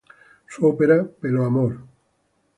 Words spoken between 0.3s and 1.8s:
Su ópera "Pelo amor!